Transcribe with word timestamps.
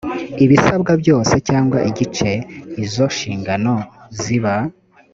ibisabwa 0.43 0.91
byose 1.01 1.33
cyangwa 1.47 1.77
igice 1.89 2.29
izo 2.83 3.05
nshingano 3.13 3.73
ziba 4.19 4.53